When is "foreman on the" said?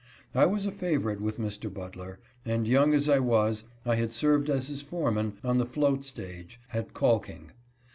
4.81-5.65